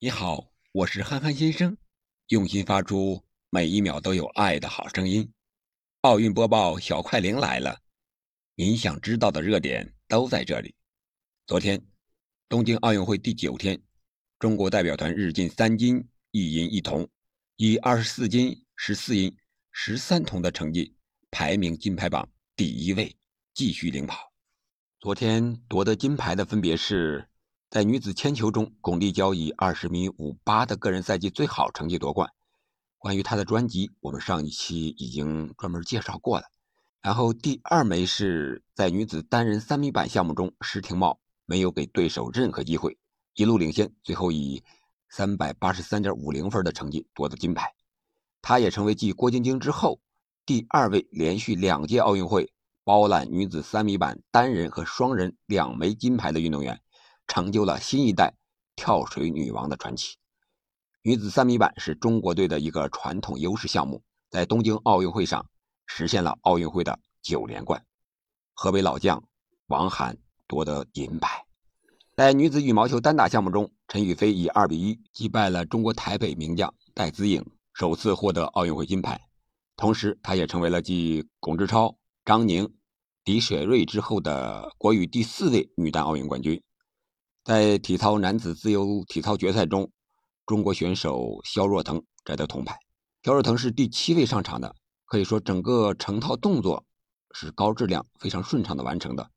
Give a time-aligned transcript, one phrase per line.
[0.00, 1.76] 你好，我是憨憨先生，
[2.28, 5.28] 用心发出每一秒都有爱的好声音。
[6.02, 7.80] 奥运播报小快灵来了，
[8.54, 10.72] 您想知道的热点都在这里。
[11.48, 11.84] 昨天，
[12.48, 13.82] 东京奥运会第九天，
[14.38, 17.08] 中国代表团日进三金一银一铜，
[17.56, 19.36] 以二十四金、十四银、
[19.72, 20.94] 十三铜的成绩
[21.32, 23.16] 排名金牌榜第一位，
[23.52, 24.32] 继续领跑。
[25.00, 27.28] 昨天夺得金牌的分别是。
[27.70, 32.32] 在女子铅球中，巩立姣以二十米五八的个人赛季最好成绩夺冠。
[32.96, 36.46] 关于她的专辑，我们上一期已经专门介绍过了。
[37.02, 42.96] 然后第二枚是在女子单人三米板项目中，施廷懋没有给对手任何机会，
[43.34, 44.62] 一路领先，最后以
[45.10, 47.74] 三百八十三点五零分的成绩夺得金牌。
[48.40, 50.00] 她也成为继郭晶晶之后
[50.46, 52.50] 第二位连续两届奥运会
[52.82, 56.80] 包揽女子三米板单人和双人两枚金牌的运动员。
[57.28, 58.34] 成就了新一代
[58.74, 60.16] 跳水女王的传奇。
[61.02, 65.46] 女子三米板是中国队的一个传统优势项目，在东京奥运会上
[65.86, 67.84] 实现了奥运会的九连冠。
[68.52, 69.22] 河北老将
[69.68, 71.44] 王涵夺得银牌。
[72.16, 79.20] 在女子羽毛球单打项目中，陈雨菲以二比一击败了中国台北名将戴资颖，首次获得奥运会金牌。
[79.76, 82.74] 同时，她也成为了继龚志超、张宁、
[83.24, 86.60] 李雪芮之后的国羽第四位女单奥运冠军。
[87.48, 89.90] 在体操男子自由体操决赛中，
[90.44, 92.78] 中国选手肖若腾摘得铜牌。
[93.22, 96.84] 肖若腾是第七位上场的，可以说整个成套动作
[97.32, 99.30] 是高质量、非常顺畅的完成的，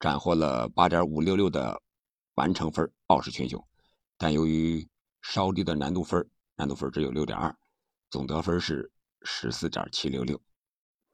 [0.00, 1.78] 斩获了八点五六六的
[2.36, 3.62] 完成分，傲视群雄。
[4.16, 4.88] 但由于
[5.20, 7.54] 稍低的难度分，难度分只有六点二，
[8.08, 8.90] 总得分是
[9.24, 10.40] 十四点七六六。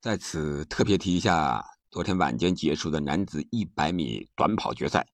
[0.00, 5.04] 在此特别提一下，昨天晚间结束的男子一百米短跑决赛。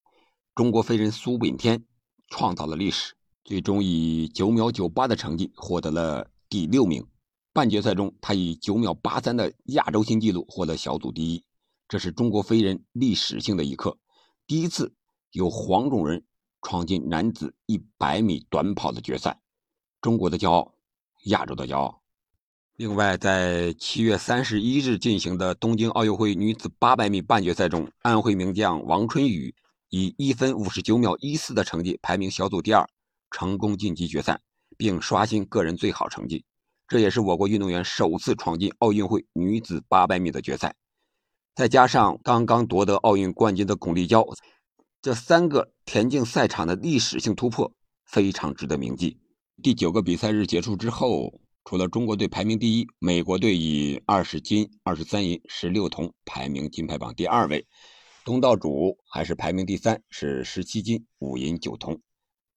[0.55, 1.83] 中国飞人苏炳添
[2.29, 7.03] 创造了历史，最终以九秒九八的成绩获得了第六名。
[7.51, 11.43] 半决赛中，他以九秒八三的亚洲新纪录获得小组第一，
[11.87, 13.97] 这是中国飞人历史性的一刻，
[14.45, 14.93] 第一次
[15.31, 16.23] 有黄种人
[16.61, 19.41] 闯进男子一百米短跑的决赛，
[20.01, 20.75] 中国的骄傲，
[21.25, 22.03] 亚洲的骄傲。
[22.75, 29.55] 另外，在七月三十一日进行的东京奥运会女子八百米半决赛中，安徽名将王春雨。
[29.95, 32.89] 以一分五十九秒一四的成绩排名小组第二，
[33.29, 34.41] 成功晋级决赛，
[34.75, 36.43] 并刷新个人最好成绩。
[36.87, 40.73] 这也是我国运动员首次闯进奥运会女子八百米的决赛。
[41.53, 44.35] 再加上刚刚夺得奥运冠军的巩立姣，
[44.99, 47.71] 这三个田径赛场的历史性突破
[48.03, 49.19] 非常值得铭记。
[49.61, 57.67] 第九个比赛日结束之后，除了中国队排名第一，美国队以二十金、二十三银、十六铜排名金牌榜第二位。
[58.25, 61.99] 东道主还是排名第三，是十七金五银九铜。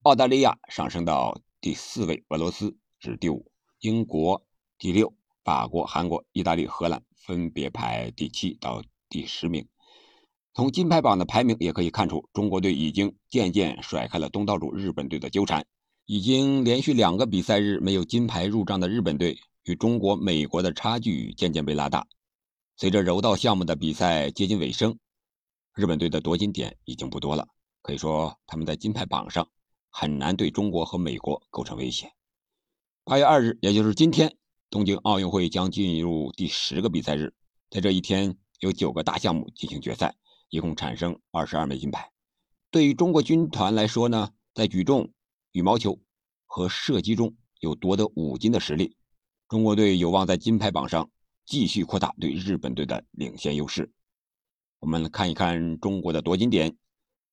[0.03, 3.51] 澳大利亚上升到第四位，俄罗斯是第五，
[3.81, 4.47] 英国
[4.79, 5.13] 第六，
[5.43, 9.67] 法国、韩国、意大利、荷兰分别排第七到第十名。
[10.55, 15.67] 从金牌榜的排名也可以看出，中国队已经渐渐甩开了东道主日本队的纠缠。
[16.05, 22.07] 已经连续两个比赛日没有金牌入账的日本队，与中国、美国的差距渐渐被拉大。
[22.77, 24.97] 随着柔道项目的比赛接近尾声。
[25.77, 27.47] 日本队的夺金点已经不多了，
[27.83, 29.47] 可以说他们在金牌榜上
[29.91, 32.11] 很难对中国和美国构成威胁。
[33.05, 34.39] 八月二日，也就是今天，
[34.71, 37.35] 东京奥运会将进入第十个比赛日，
[37.69, 40.17] 在这一天有九个大项目进行决赛，
[40.49, 42.11] 一共产生二十二枚金牌。
[42.71, 45.13] 对于中国军团来说呢，在举重、
[45.53, 46.01] 羽毛球
[46.47, 48.97] 和射击中有夺得五金的实力，
[49.47, 51.11] 中国队有望在金牌榜上
[51.45, 53.93] 继续扩大对日本队的领先优势。
[54.79, 56.77] 我们来看一看中国的夺金点。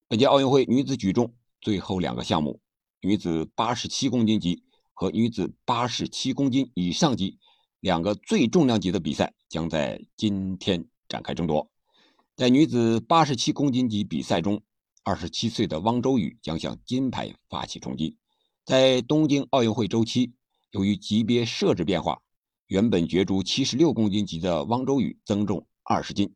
[0.07, 2.61] 本届奥运会女子举重最后两个项目，
[3.01, 7.37] 女子八十七公斤级和女子八十七公斤以上级
[7.79, 11.69] 两个最重量级的比赛将在今天展开争夺。
[12.35, 14.61] 在女子八十七公斤级比赛中，
[15.03, 18.17] 二十七岁的汪周雨将向金牌发起冲击。
[18.65, 20.33] 在东京奥运会周期，
[20.71, 22.21] 由于级别设置变化，
[22.67, 26.33] 原本角逐七十六公斤级的汪周雨增重二十斤。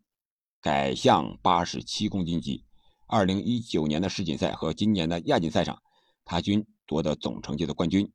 [0.62, 2.64] 改向八十七公斤级。
[3.08, 5.82] 二零一九年的世锦赛和今年的亚锦赛上，
[6.26, 8.12] 他均夺得总成绩的冠军。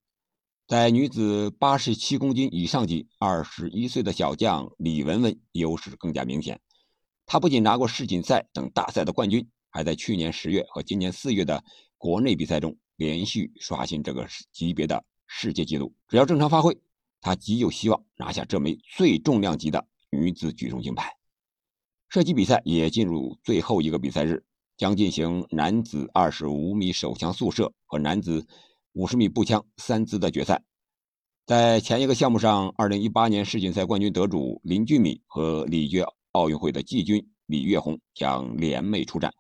[0.69, 6.61] 在女子八十七公斤以上级，二十一岁的小将李雯雯优势更加明显。
[7.27, 11.65] 她不仅拿过世锦赛等大赛的冠军，还在去年十月和今年四月的
[11.97, 15.95] 国内比赛中连续刷新这个级别的世界纪录。
[16.09, 16.79] 只要正常发挥，
[17.21, 21.11] 她极有希望拿下这枚最重量级的女子举重金牌。
[22.13, 24.45] 射击比赛也进入最后一个比赛日，
[24.77, 28.47] 将进行男子二十五米手枪速射和男子
[28.93, 30.63] 五十米步枪三姿的决赛。
[31.47, 39.33] 在前一个项目上，二零一八年世锦赛冠军得主林俊敏和里约奥运会的季军李月红将联袂出战。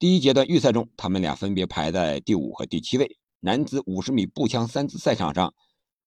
[0.00, 3.16] 第一阶段预赛中，他们俩分别排在第五和第七位。
[3.38, 5.54] 男子五十米步枪三姿赛场上，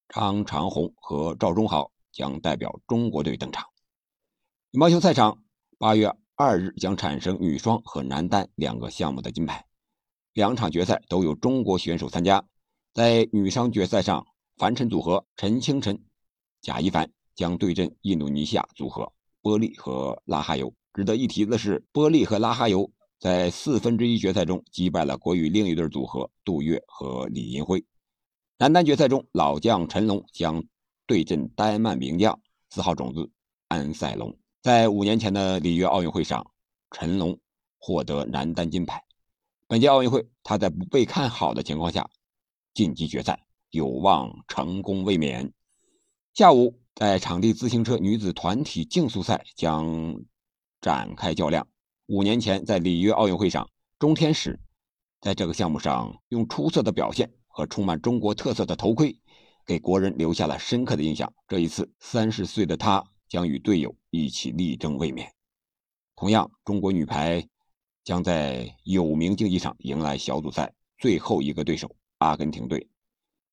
[0.10, 3.66] 张长虹和赵忠豪将代表中国队登场。
[4.72, 5.42] 羽毛球赛场，
[5.78, 9.66] 八月二日将产生女双和男单两个项目的金牌，
[10.34, 12.44] 两场决赛都有中国选手参加。
[12.94, 14.26] 在女双决赛上。
[14.58, 16.02] 樊晨组合陈清晨、
[16.62, 19.12] 贾一凡将对阵印度尼西亚组合
[19.42, 20.74] 波利和拉哈尤。
[20.94, 22.90] 值得一提的是，波利和拉哈尤
[23.20, 27.84] 在四分之一决赛中击败了国羽另一对组合杜月和李银辉。
[28.58, 30.64] 男单决赛中，老将陈龙将
[31.06, 32.40] 对阵丹麦名将
[32.70, 33.30] 四号种子
[33.68, 34.34] 安塞龙。
[34.66, 36.50] 在五年前的里约奥运会上，
[36.90, 37.40] 陈龙
[37.78, 39.04] 获得男单金牌。
[39.68, 42.10] 本届奥运会，他在不被看好的情况下
[42.74, 43.46] 晋级决赛。
[43.70, 45.54] 有望成功卫冕。
[46.34, 50.16] 下午，在场地自行车女子团体竞速赛将
[50.82, 51.68] 展开较量。
[52.08, 53.70] 五年前，在里约奥运会上，
[54.00, 54.60] 钟天使
[55.22, 59.16] 在这个项目上用出色的表现和充满中国特色的头盔，
[59.64, 61.32] 给国人留下了深刻的印象。
[61.48, 63.04] 这一次，三十岁的她
[63.36, 65.30] 将与队友一起力争卫冕。
[66.16, 67.46] 同样，中国女排
[68.02, 72.88] 将在有名竞技场迎来小组赛最后一个对手——阿根廷队。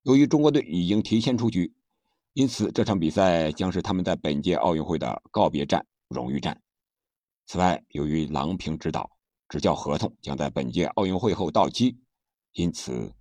[0.05, 1.75] 由于中国队已经提前出局，
[2.33, 6.63] 因此这场比赛将是他们在本届奥运会的告别战、荣誉战。
[7.47, 9.11] 此外，由于郎平指导
[9.49, 11.99] 执教合同将在本届奥运会后到期，
[12.53, 13.13] 因此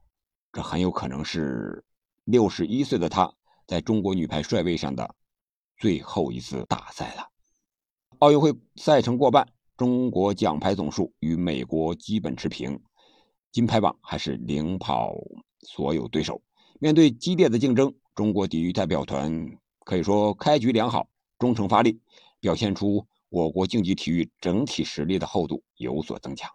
[0.52, 1.84] 这很有可能是
[2.24, 3.34] 六十一岁的他
[3.66, 5.16] 在中国女排帅位上的
[5.82, 7.28] 最后一次大赛了。
[8.20, 12.80] 奥运会赛程过半，中国奖牌总数与美国基本持平，
[13.52, 15.16] 金牌榜还是领跑
[15.62, 16.40] 所有对手。
[16.80, 22.00] 面对激烈的竞争，中国体育代表团可以说开局良好，中程发力，
[22.40, 26.48] 表现出我国竞技体育整体实力的厚度有所增强。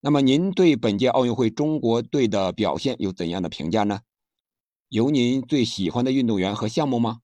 [0.00, 4.02] 那么，您对本届奥运会中国队的表现有怎样的评价呢？
[4.88, 7.21] 有您最喜欢的运动员和项目吗？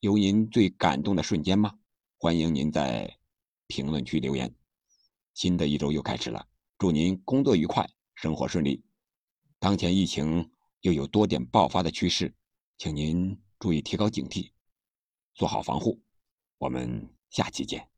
[0.00, 1.78] 有您最感动的瞬间吗？
[2.18, 3.18] 欢迎您在
[3.66, 4.54] 评论区留言。
[5.34, 6.48] 新的一周又开始了，
[6.78, 8.82] 祝您工作愉快，生活顺利。
[9.58, 10.50] 当前疫情。
[10.82, 12.34] 又有多点爆发的趋势，
[12.78, 14.50] 请您注意提高警惕，
[15.34, 16.00] 做好防护。
[16.56, 17.89] 我们下期见。